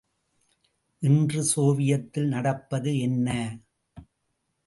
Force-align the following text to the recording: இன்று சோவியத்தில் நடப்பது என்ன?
இன்று 1.01 1.43
சோவியத்தில் 1.43 2.27
நடப்பது 2.27 2.99
என்ன? 2.99 3.27